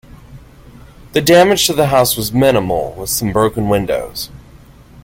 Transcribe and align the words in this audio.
The 1.13 1.21
damage 1.21 1.67
to 1.67 1.73
the 1.73 1.89
house 1.89 2.17
was 2.17 2.33
minimal, 2.33 2.93
with 2.97 3.11
some 3.11 3.31
broken 3.31 3.69
windows. 3.69 4.31